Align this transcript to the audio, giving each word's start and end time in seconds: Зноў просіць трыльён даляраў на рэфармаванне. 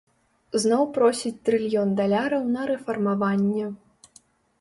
Зноў 0.61 0.85
просіць 0.95 1.31
трыльён 1.49 1.91
даляраў 1.99 2.47
на 2.55 2.61
рэфармаванне. 2.71 3.67